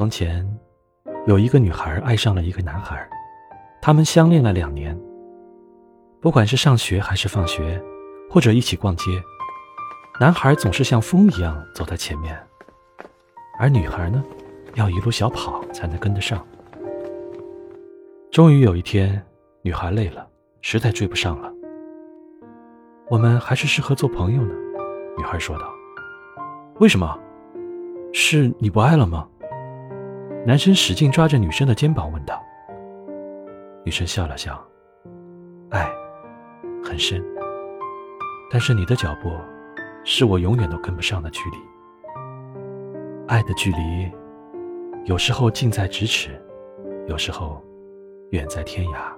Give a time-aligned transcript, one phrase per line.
[0.00, 0.48] 从前，
[1.26, 3.06] 有一个女孩爱上了一个男孩，
[3.82, 4.98] 他们相恋了两年。
[6.22, 7.78] 不管是上学还是放学，
[8.30, 9.10] 或者一起逛街，
[10.18, 12.34] 男孩总是像风一样走在前面，
[13.58, 14.24] 而女孩呢，
[14.74, 16.42] 要一路小跑才能跟得上。
[18.32, 19.22] 终于有一天，
[19.60, 20.26] 女孩累了，
[20.62, 21.52] 实在追不上了。
[23.10, 24.54] 我们还是适合做朋友呢，
[25.18, 25.70] 女孩说道。
[26.78, 27.20] 为什么？
[28.14, 29.28] 是你不爱了吗？
[30.46, 32.42] 男生使劲抓着女生的肩膀问道。
[33.84, 34.62] 女生笑了笑，
[35.70, 35.90] 爱
[36.84, 37.22] 很深，
[38.50, 39.30] 但是你的脚步，
[40.04, 41.56] 是我永远都跟不上的距离。
[43.28, 44.10] 爱的距离，
[45.04, 46.30] 有时候近在咫尺，
[47.08, 47.62] 有时候。
[48.30, 49.12] 远在天涯。